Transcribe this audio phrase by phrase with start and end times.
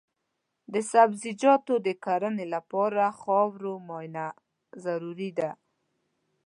[0.73, 4.25] د سبزیجاتو د کرنې لپاره د خاورو معاینه
[4.83, 5.51] ضروري ده.